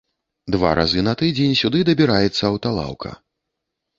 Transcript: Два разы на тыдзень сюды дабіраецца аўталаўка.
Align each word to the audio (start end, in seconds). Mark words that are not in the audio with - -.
Два 0.53 0.69
разы 0.79 1.01
на 1.07 1.13
тыдзень 1.19 1.53
сюды 1.61 1.83
дабіраецца 1.89 2.43
аўталаўка. 2.51 3.09